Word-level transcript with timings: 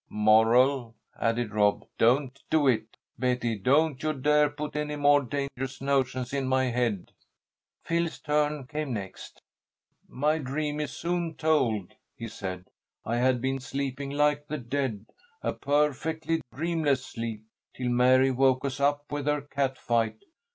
"Moral," 0.09 0.95
added 1.15 1.53
Rob, 1.53 1.83
"don't 1.99 2.41
do 2.49 2.67
it. 2.67 2.97
Betty, 3.19 3.55
don't 3.55 4.01
you 4.01 4.13
dare 4.13 4.49
put 4.49 4.75
any 4.75 4.95
more 4.95 5.21
dangerous 5.21 5.79
notions 5.79 6.33
in 6.33 6.47
my 6.47 6.65
head." 6.71 7.11
Phil's 7.83 8.17
turn 8.17 8.65
came 8.65 8.93
next. 8.95 9.43
"My 10.07 10.39
dream 10.39 10.79
is 10.79 10.91
soon 10.91 11.35
told," 11.35 11.93
he 12.15 12.27
said. 12.27 12.65
"I 13.05 13.17
had 13.17 13.41
been 13.41 13.59
sleeping 13.59 14.09
like 14.09 14.47
the 14.47 14.57
dead 14.57 15.05
a 15.43 15.53
perfectly 15.53 16.41
dreamless 16.51 17.05
sleep 17.05 17.43
till 17.75 17.89
Mary 17.89 18.31
woke 18.31 18.65
us 18.65 18.79
up 18.79 19.03
with 19.11 19.27
her 19.27 19.41
cat 19.41 19.77
fight. 19.77 20.23